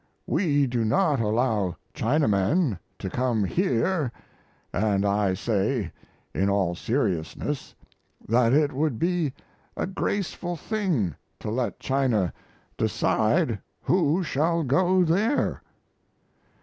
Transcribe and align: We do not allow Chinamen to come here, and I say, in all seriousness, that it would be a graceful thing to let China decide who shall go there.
We 0.25 0.65
do 0.65 0.83
not 0.83 1.19
allow 1.19 1.75
Chinamen 1.93 2.79
to 2.97 3.07
come 3.07 3.43
here, 3.43 4.11
and 4.73 5.05
I 5.05 5.35
say, 5.35 5.91
in 6.33 6.49
all 6.49 6.73
seriousness, 6.73 7.75
that 8.27 8.51
it 8.51 8.73
would 8.73 8.97
be 8.97 9.31
a 9.77 9.85
graceful 9.85 10.55
thing 10.57 11.13
to 11.39 11.51
let 11.51 11.79
China 11.79 12.33
decide 12.79 13.59
who 13.83 14.23
shall 14.23 14.63
go 14.63 15.03
there. 15.03 15.61